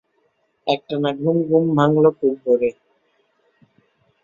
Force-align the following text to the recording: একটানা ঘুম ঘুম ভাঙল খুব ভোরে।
একটানা 0.67 1.09
ঘুম 1.19 1.37
ঘুম 1.49 1.65
ভাঙল 1.77 2.05
খুব 2.17 2.33
ভোরে। 2.43 2.69